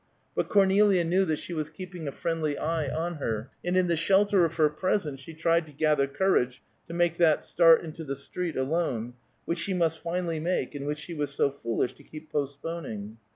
But 0.33 0.49
Cornelia 0.49 1.03
knew 1.03 1.25
that 1.25 1.37
she 1.37 1.53
was 1.53 1.69
keeping 1.69 2.07
a 2.07 2.11
friendly 2.11 2.57
eye 2.57 2.87
on 2.87 3.17
her, 3.17 3.51
and 3.63 3.77
in 3.77 3.85
the 3.85 3.95
shelter 3.95 4.43
of 4.45 4.55
her 4.55 4.67
presence, 4.67 5.19
she 5.19 5.35
tried 5.35 5.67
to 5.67 5.73
gather 5.73 6.07
courage 6.07 6.63
to 6.87 6.93
make 6.95 7.17
that 7.17 7.43
start 7.43 7.83
into 7.85 8.03
the 8.03 8.15
street 8.15 8.55
alone, 8.57 9.13
which 9.45 9.59
she 9.59 9.75
must 9.75 9.99
finally 9.99 10.39
make 10.39 10.73
and 10.73 10.87
which 10.87 10.97
she 10.97 11.13
was 11.13 11.29
so 11.31 11.51
foolish 11.51 11.93
to 11.93 12.03
keep 12.03 12.31
postponing. 12.31 13.17